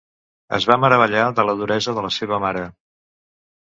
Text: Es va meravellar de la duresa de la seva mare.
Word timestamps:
Es 0.57 0.65
va 0.71 0.77
meravellar 0.85 1.27
de 1.41 1.47
la 1.51 1.57
duresa 1.63 1.97
de 2.01 2.09
la 2.09 2.13
seva 2.19 2.45
mare. 2.49 2.69